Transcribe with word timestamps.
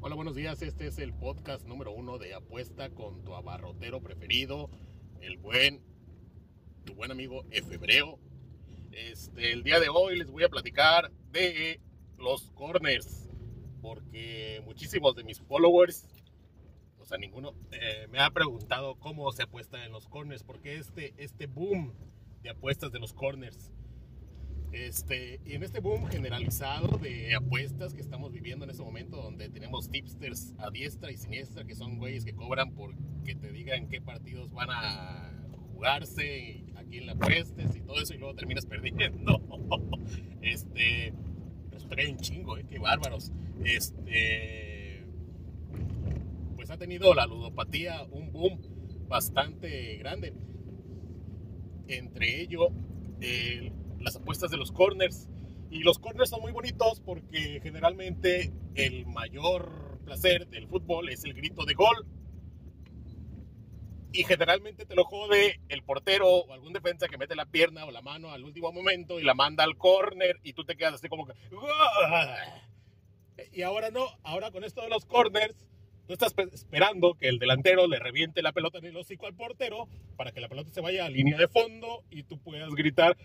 Hola, 0.00 0.14
buenos 0.14 0.36
días. 0.36 0.62
Este 0.62 0.86
es 0.86 0.98
el 0.98 1.12
podcast 1.12 1.66
número 1.66 1.90
uno 1.90 2.18
de 2.18 2.32
Apuesta 2.32 2.88
con 2.88 3.24
tu 3.24 3.34
abarrotero 3.34 4.00
preferido, 4.00 4.70
el 5.20 5.38
buen, 5.38 5.82
tu 6.84 6.94
buen 6.94 7.10
amigo 7.10 7.44
Efebreo. 7.50 8.20
Este, 8.92 9.52
el 9.52 9.64
día 9.64 9.80
de 9.80 9.88
hoy 9.88 10.16
les 10.16 10.30
voy 10.30 10.44
a 10.44 10.48
platicar 10.48 11.10
de 11.32 11.80
los 12.16 12.52
corners, 12.52 13.28
porque 13.82 14.62
muchísimos 14.64 15.16
de 15.16 15.24
mis 15.24 15.40
followers, 15.40 16.06
o 17.00 17.04
sea, 17.04 17.18
ninguno, 17.18 17.56
eh, 17.72 18.06
me 18.08 18.20
ha 18.20 18.30
preguntado 18.30 18.94
cómo 19.00 19.32
se 19.32 19.42
apuesta 19.42 19.84
en 19.84 19.90
los 19.90 20.06
corners, 20.06 20.44
porque 20.44 20.76
este, 20.76 21.12
este 21.16 21.48
boom 21.48 21.92
de 22.42 22.50
apuestas 22.50 22.92
de 22.92 23.00
los 23.00 23.12
corners. 23.12 23.72
Este, 24.72 25.40
en 25.46 25.62
este 25.62 25.80
boom 25.80 26.06
generalizado 26.08 26.98
de 26.98 27.34
apuestas 27.34 27.94
que 27.94 28.02
estamos 28.02 28.32
viviendo 28.32 28.64
en 28.64 28.70
este 28.70 28.82
momento, 28.82 29.16
donde 29.16 29.48
tenemos 29.48 29.90
tipsters 29.90 30.54
a 30.58 30.70
diestra 30.70 31.10
y 31.10 31.16
siniestra, 31.16 31.64
que 31.64 31.74
son 31.74 31.98
güeyes 31.98 32.24
que 32.24 32.34
cobran 32.34 32.72
por 32.72 32.94
que 33.24 33.34
te 33.34 33.50
digan 33.50 33.88
qué 33.88 34.00
partidos 34.00 34.52
van 34.52 34.68
a 34.70 35.32
jugarse, 35.72 36.64
a 36.76 36.82
quién 36.84 37.06
le 37.06 37.12
apuestes 37.12 37.76
y 37.76 37.80
todo 37.80 38.00
eso, 38.00 38.14
y 38.14 38.18
luego 38.18 38.34
terminas 38.34 38.66
perdiendo. 38.66 39.40
Este, 40.40 41.12
resulta 41.70 41.96
que 41.96 42.02
hay 42.02 42.12
un 42.12 42.18
chingo, 42.18 42.56
¿eh? 42.56 42.64
qué 42.66 42.78
bárbaros. 42.78 43.32
Este, 43.64 45.04
pues 46.56 46.70
ha 46.70 46.78
tenido 46.78 47.12
la 47.12 47.26
ludopatía 47.26 48.04
un 48.04 48.32
boom 48.32 48.60
bastante 49.08 49.96
grande. 49.96 50.32
Entre 51.88 52.40
ello, 52.40 52.68
el 53.20 53.72
las 54.00 54.16
apuestas 54.16 54.50
de 54.50 54.56
los 54.56 54.72
corners. 54.72 55.28
Y 55.70 55.80
los 55.80 55.98
corners 55.98 56.30
son 56.30 56.40
muy 56.40 56.52
bonitos 56.52 57.00
porque 57.00 57.60
generalmente 57.62 58.52
el 58.74 59.06
mayor 59.06 59.98
placer 60.04 60.48
del 60.48 60.66
fútbol 60.66 61.10
es 61.10 61.24
el 61.24 61.34
grito 61.34 61.64
de 61.64 61.74
gol. 61.74 62.06
Y 64.12 64.24
generalmente 64.24 64.86
te 64.86 64.94
lo 64.94 65.04
jode 65.04 65.60
el 65.68 65.82
portero 65.82 66.28
o 66.28 66.52
algún 66.52 66.72
defensa 66.72 67.08
que 67.08 67.18
mete 67.18 67.36
la 67.36 67.44
pierna 67.44 67.84
o 67.84 67.90
la 67.90 68.00
mano 68.00 68.30
al 68.30 68.42
último 68.42 68.72
momento 68.72 69.20
y 69.20 69.24
la 69.24 69.34
manda 69.34 69.64
al 69.64 69.76
corner 69.76 70.40
y 70.42 70.54
tú 70.54 70.64
te 70.64 70.76
quedas 70.76 70.94
así 70.94 71.08
como 71.08 71.26
que... 71.26 71.34
Y 73.52 73.62
ahora 73.62 73.90
no, 73.90 74.06
ahora 74.22 74.50
con 74.50 74.64
esto 74.64 74.82
de 74.82 74.88
los 74.88 75.04
corners, 75.04 75.68
tú 76.06 76.14
estás 76.14 76.34
esperando 76.52 77.14
que 77.14 77.28
el 77.28 77.38
delantero 77.38 77.86
le 77.86 77.98
reviente 77.98 78.40
la 78.40 78.52
pelota 78.52 78.78
en 78.78 78.86
el 78.86 78.96
hocico 78.96 79.26
al 79.26 79.34
portero 79.34 79.88
para 80.16 80.32
que 80.32 80.40
la 80.40 80.48
pelota 80.48 80.70
se 80.70 80.80
vaya 80.80 81.04
a 81.04 81.10
línea 81.10 81.36
de 81.36 81.46
fondo 81.46 82.02
y 82.10 82.22
tú 82.22 82.38
puedas 82.38 82.70
gritar 82.70 83.16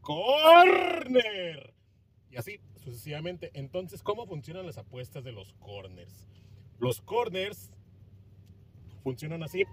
corner. 0.00 1.74
Y 2.30 2.36
así 2.36 2.60
sucesivamente. 2.80 3.50
Entonces, 3.54 4.02
¿cómo 4.02 4.26
funcionan 4.26 4.66
las 4.66 4.78
apuestas 4.78 5.24
de 5.24 5.32
los 5.32 5.52
corners? 5.54 6.28
Los 6.78 7.00
corners 7.00 7.70
funcionan 9.02 9.42
así. 9.42 9.64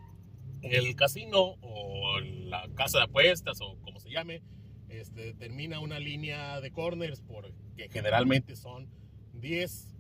El 0.62 0.96
casino 0.96 1.56
o 1.62 2.20
la 2.20 2.68
casa 2.76 3.00
de 3.00 3.04
apuestas 3.06 3.60
o 3.62 3.78
como 3.82 4.00
se 4.00 4.10
llame, 4.10 4.42
este, 4.90 5.34
determina 5.34 5.80
una 5.80 6.00
línea 6.00 6.60
de 6.62 6.72
corners 6.72 7.22
porque 7.22 7.90
generalmente 7.90 8.56
son 8.56 8.90
10. 9.34 9.96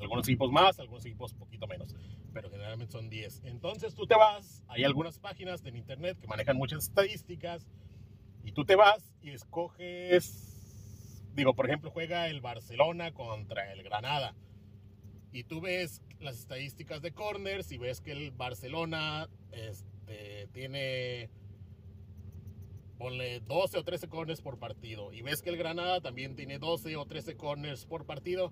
Algunos 0.00 0.28
equipos 0.28 0.52
más, 0.52 0.78
algunos 0.78 1.04
equipos 1.06 1.34
poquito 1.34 1.66
menos, 1.66 1.96
pero 2.32 2.50
generalmente 2.50 2.92
son 2.92 3.08
10. 3.08 3.42
Entonces 3.44 3.94
tú 3.94 4.06
te 4.06 4.14
vas, 4.14 4.62
hay 4.68 4.84
algunas 4.84 5.18
páginas 5.18 5.64
en 5.64 5.76
internet 5.76 6.18
que 6.20 6.26
manejan 6.26 6.56
muchas 6.56 6.84
estadísticas 6.84 7.66
y 8.48 8.52
tú 8.52 8.64
te 8.64 8.76
vas 8.76 9.12
y 9.20 9.32
escoges, 9.32 11.28
digo, 11.34 11.54
por 11.54 11.66
ejemplo, 11.66 11.90
juega 11.90 12.28
el 12.28 12.40
Barcelona 12.40 13.12
contra 13.12 13.70
el 13.74 13.82
Granada. 13.82 14.34
Y 15.32 15.44
tú 15.44 15.60
ves 15.60 16.00
las 16.18 16.38
estadísticas 16.38 17.02
de 17.02 17.12
corners 17.12 17.70
y 17.72 17.76
ves 17.76 18.00
que 18.00 18.12
el 18.12 18.30
Barcelona 18.30 19.28
este, 19.52 20.48
tiene, 20.54 21.28
ponle 22.96 23.40
12 23.40 23.76
o 23.76 23.84
13 23.84 24.08
corners 24.08 24.40
por 24.40 24.58
partido. 24.58 25.12
Y 25.12 25.20
ves 25.20 25.42
que 25.42 25.50
el 25.50 25.58
Granada 25.58 26.00
también 26.00 26.34
tiene 26.34 26.58
12 26.58 26.96
o 26.96 27.04
13 27.04 27.36
corners 27.36 27.84
por 27.84 28.06
partido. 28.06 28.50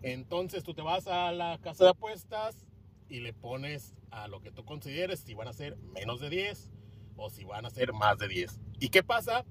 Entonces 0.00 0.64
tú 0.64 0.72
te 0.72 0.80
vas 0.80 1.06
a 1.08 1.30
la 1.30 1.58
casa 1.58 1.84
de 1.84 1.90
apuestas 1.90 2.66
y 3.10 3.20
le 3.20 3.34
pones 3.34 3.94
a 4.10 4.28
lo 4.28 4.40
que 4.40 4.50
tú 4.50 4.64
consideres 4.64 5.20
si 5.20 5.34
van 5.34 5.48
a 5.48 5.52
ser 5.52 5.76
menos 5.76 6.20
de 6.20 6.30
10 6.30 6.72
o 7.16 7.28
si 7.28 7.44
van 7.44 7.66
a 7.66 7.70
ser 7.70 7.92
más 7.92 8.16
de 8.16 8.26
10. 8.26 8.60
¿Y 8.80 8.88
qué 8.88 9.02
pasa? 9.02 9.44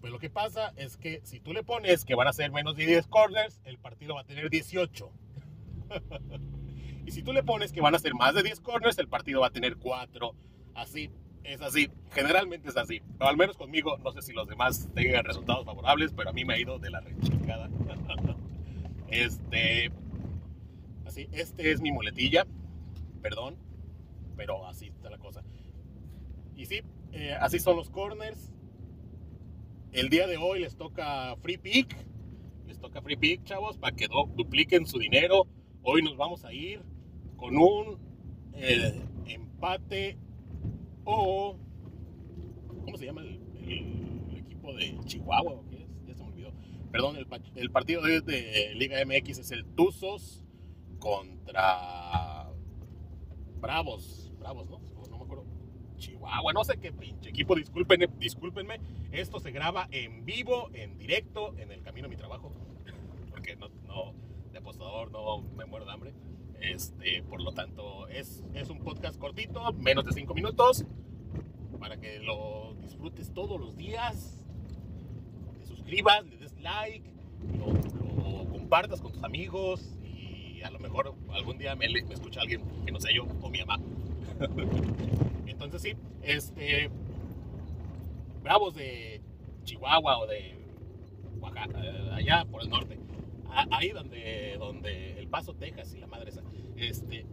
Pues 0.00 0.12
lo 0.12 0.18
que 0.18 0.28
pasa 0.28 0.72
es 0.76 0.96
que 0.96 1.20
si 1.22 1.38
tú 1.38 1.52
le 1.52 1.62
pones 1.62 2.04
que 2.04 2.16
van 2.16 2.26
a 2.26 2.32
ser 2.32 2.50
menos 2.50 2.76
de 2.76 2.84
10 2.84 3.06
corners, 3.06 3.60
el 3.64 3.78
partido 3.78 4.16
va 4.16 4.22
a 4.22 4.24
tener 4.24 4.50
18. 4.50 5.10
y 7.06 7.10
si 7.12 7.22
tú 7.22 7.32
le 7.32 7.44
pones 7.44 7.72
que 7.72 7.80
van 7.80 7.94
a 7.94 8.00
ser 8.00 8.12
más 8.14 8.34
de 8.34 8.42
10 8.42 8.60
corners, 8.60 8.98
el 8.98 9.06
partido 9.06 9.40
va 9.40 9.46
a 9.46 9.50
tener 9.50 9.76
4. 9.76 10.34
Así, 10.74 11.10
es 11.44 11.60
así. 11.60 11.88
Generalmente 12.10 12.68
es 12.68 12.76
así. 12.76 13.00
O 13.20 13.24
al 13.24 13.36
menos 13.36 13.56
conmigo, 13.56 13.96
no 13.98 14.10
sé 14.10 14.22
si 14.22 14.32
los 14.32 14.48
demás 14.48 14.88
tengan 14.92 15.24
resultados 15.24 15.64
favorables, 15.64 16.12
pero 16.12 16.30
a 16.30 16.32
mí 16.32 16.44
me 16.44 16.54
ha 16.54 16.58
ido 16.58 16.80
de 16.80 16.90
la 16.90 17.00
rechingada. 17.00 17.70
este. 19.08 19.92
Así, 21.06 21.28
este 21.30 21.70
es 21.70 21.80
mi 21.80 21.92
muletilla. 21.92 22.44
Perdón, 23.20 23.56
pero 24.36 24.66
así 24.66 24.88
está 24.88 25.10
la 25.10 25.18
cosa. 25.18 25.44
Y 26.56 26.66
sí, 26.66 26.82
eh, 27.12 27.36
así 27.40 27.60
son 27.60 27.76
los 27.76 27.88
corners. 27.88 28.50
El 29.92 30.08
día 30.08 30.26
de 30.26 30.38
hoy 30.38 30.60
les 30.60 30.74
toca 30.74 31.36
free 31.42 31.58
pick. 31.58 31.94
Les 32.66 32.78
toca 32.78 33.02
free 33.02 33.16
pick, 33.16 33.44
chavos, 33.44 33.76
para 33.76 33.94
que 33.94 34.08
dupliquen 34.34 34.86
su 34.86 34.98
dinero. 34.98 35.46
Hoy 35.82 36.02
nos 36.02 36.16
vamos 36.16 36.46
a 36.46 36.52
ir 36.54 36.80
con 37.36 37.58
un 37.58 37.98
eh, 38.54 39.02
empate 39.26 40.16
o. 41.04 41.58
¿Cómo 42.86 42.96
se 42.96 43.04
llama 43.04 43.20
el, 43.20 43.38
equipo 44.34 44.72
de 44.72 44.98
Chihuahua? 45.04 45.62
¿Qué 45.68 45.82
es? 45.82 46.06
Ya 46.06 46.14
se 46.14 46.22
me 46.22 46.30
olvidó. 46.30 46.52
Perdón, 46.90 47.16
el, 47.54 47.70
partido 47.70 48.00
de, 48.00 48.22
de, 48.22 48.74
Liga 48.74 48.96
MX 49.04 49.40
es 49.40 49.50
el 49.50 49.66
Tuzos 49.74 50.42
contra 51.00 52.50
Bravos. 53.60 54.32
Bravos, 54.38 54.70
¿no? 54.70 54.91
Chihuahua, 56.02 56.52
no 56.52 56.64
sé 56.64 56.78
qué 56.78 56.90
pinche 56.92 57.30
equipo, 57.30 57.54
discúlpenme, 57.54 58.08
discúlpenme. 58.18 58.80
Esto 59.12 59.38
se 59.38 59.52
graba 59.52 59.86
en 59.92 60.24
vivo, 60.24 60.68
en 60.74 60.98
directo, 60.98 61.54
en 61.58 61.70
el 61.70 61.80
camino 61.82 62.06
a 62.06 62.10
mi 62.10 62.16
trabajo. 62.16 62.52
Porque 63.30 63.54
no, 63.54 63.68
no 63.86 64.12
de 64.50 64.58
apostador 64.58 65.12
no 65.12 65.42
me 65.56 65.64
muero 65.64 65.86
de 65.86 65.92
hambre. 65.92 66.12
Este, 66.60 67.22
por 67.22 67.40
lo 67.40 67.52
tanto, 67.52 68.08
es, 68.08 68.42
es 68.52 68.68
un 68.68 68.80
podcast 68.80 69.16
cortito, 69.18 69.72
menos 69.74 70.04
de 70.04 70.12
5 70.12 70.34
minutos, 70.34 70.84
para 71.78 71.98
que 71.98 72.18
lo 72.18 72.74
disfrutes 72.80 73.32
todos 73.32 73.60
los 73.60 73.76
días. 73.76 74.44
Te 75.60 75.66
suscribas, 75.66 76.26
le 76.26 76.36
des 76.36 76.54
like, 76.60 77.08
lo, 77.58 78.48
compartas 78.50 79.00
con 79.00 79.12
tus 79.12 79.22
amigos 79.22 79.96
y 80.02 80.62
a 80.62 80.70
lo 80.70 80.80
mejor 80.80 81.14
algún 81.30 81.58
día 81.58 81.76
me, 81.76 81.88
me 81.88 82.14
escucha 82.14 82.40
alguien 82.40 82.62
que 82.84 82.90
no 82.90 82.98
sea 82.98 83.14
yo 83.14 83.24
o 83.40 83.50
mi 83.50 83.60
mamá. 83.60 83.78
Entonces 85.46 85.82
sí, 85.82 85.94
este, 86.22 86.90
bravos 88.42 88.74
de 88.74 89.20
Chihuahua 89.64 90.18
o 90.18 90.26
de 90.26 90.58
Oaxaca, 91.40 91.80
eh, 91.84 92.10
allá 92.12 92.44
por 92.44 92.62
el 92.62 92.70
norte, 92.70 92.98
ahí 93.70 93.90
donde, 93.90 94.56
donde 94.58 95.18
El 95.18 95.28
Paso, 95.28 95.54
Texas 95.54 95.94
y 95.94 95.98
la 95.98 96.06
madre 96.06 96.30
esa. 96.30 96.42
Este, 96.76 97.26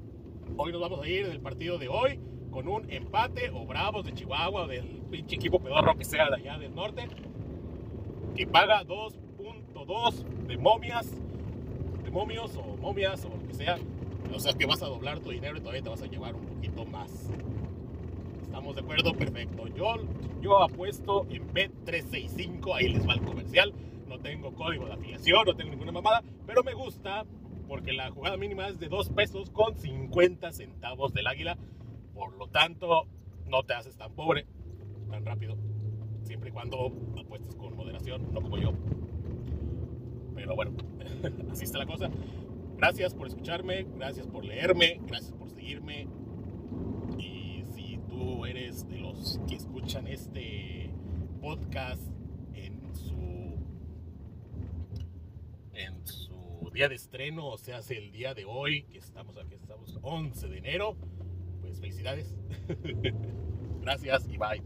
hoy 0.58 0.72
nos 0.72 0.82
vamos 0.82 1.02
a 1.02 1.08
ir 1.08 1.28
del 1.28 1.40
partido 1.40 1.78
de 1.78 1.88
hoy 1.88 2.20
con 2.52 2.68
un 2.68 2.92
empate 2.92 3.50
o 3.52 3.66
bravos 3.66 4.06
de 4.06 4.14
Chihuahua 4.14 4.64
o 4.64 4.68
del 4.68 4.86
pinche 5.09 5.36
equipo 5.36 5.59
pedorro 5.59 5.96
que 5.98 6.06
sea 6.06 6.30
de 6.30 6.36
allá 6.36 6.58
del 6.58 6.74
norte, 6.74 7.08
que 8.36 8.48
paga 8.48 8.84
2.2 8.84 10.24
de 10.48 10.58
momias, 10.58 11.12
de 12.04 12.12
momios 12.12 12.58
o 12.58 12.78
momias 12.78 13.26
o 13.26 13.30
lo 13.30 13.48
que 13.48 13.54
sea. 13.54 13.78
O 14.34 14.40
sea 14.40 14.54
que 14.54 14.66
vas 14.66 14.82
a 14.82 14.88
doblar 14.88 15.20
tu 15.20 15.32
dinero 15.32 15.58
y 15.58 15.60
todavía 15.60 15.82
te 15.82 15.90
vas 15.90 16.02
a 16.02 16.08
llevar 16.08 16.36
un 16.36 16.46
poquito 16.46 16.86
más. 16.86 17.30
¿Estamos 18.42 18.76
de 18.76 18.82
acuerdo? 18.82 19.14
Perfecto. 19.14 19.68
Yo, 19.68 19.96
yo 20.42 20.62
apuesto 20.64 21.26
en 21.30 21.48
Bet365, 21.54 22.76
ahí 22.76 22.90
les 22.90 23.08
va 23.08 23.14
el 23.14 23.22
comercial. 23.22 23.74
No 24.08 24.20
tengo 24.20 24.54
código 24.54 24.86
de 24.86 24.94
afiliación, 24.94 25.46
no 25.46 25.56
tengo 25.56 25.72
ninguna 25.72 25.92
mamada, 25.92 26.24
pero 26.46 26.64
me 26.64 26.74
gusta 26.74 27.26
porque 27.68 27.94
la 27.94 28.10
jugada 28.10 28.36
mínima 28.38 28.68
es 28.68 28.80
de 28.80 28.88
2 28.90 29.10
pesos 29.10 29.52
con 29.52 29.78
50 29.78 30.52
centavos 30.52 31.14
del 31.14 31.28
águila. 31.28 31.58
Por 32.16 32.36
lo 32.38 32.48
tanto, 32.48 33.06
no 33.46 33.64
te 33.64 33.74
haces 33.74 33.96
tan 33.96 34.12
pobre, 34.14 34.48
tan 35.10 35.24
rápido. 35.24 35.56
Siempre 36.24 36.50
y 36.50 36.52
cuando 36.52 36.92
apuestes 37.18 37.56
con 37.56 37.76
moderación, 37.76 38.34
no 38.34 38.42
como 38.42 38.58
yo. 38.58 38.74
Pero 40.36 40.56
bueno, 40.56 40.72
así 41.52 41.66
está 41.66 41.78
la 41.78 41.86
cosa. 41.86 42.10
Gracias 42.79 43.14
por 43.14 43.28
escucharme, 43.28 43.85
gracias 43.97 44.26
por 44.26 44.46
leerme, 44.46 45.02
gracias 45.05 45.34
por 45.34 45.49
seguirme. 45.49 46.08
Y 47.17 47.66
si 47.76 47.99
tú 48.08 48.46
eres 48.46 48.87
de 48.87 48.99
los 48.99 49.37
que 49.49 49.55
escuchan 49.55 50.08
este 50.08 50.90
podcast 51.41 52.02
en 52.53 52.79
su 52.96 53.58
en 55.73 56.08
su 56.08 56.72
día 56.73 56.87
de 56.87 56.96
estreno, 56.96 57.47
o 57.47 57.58
sea, 57.58 57.79
hace 57.79 57.97
el 57.97 58.14
día 58.14 58.34
de 58.34 58.46
hoy, 58.46 58.84
que 58.84 58.99
estamos 58.99 59.35
aquí, 59.35 59.55
estamos 59.55 59.99
11 60.02 60.47
de 60.47 60.58
enero, 60.59 60.96
pues 61.59 61.82
felicidades. 61.82 62.34
Gracias 63.82 64.25
y 64.29 64.37
bye. 64.37 64.64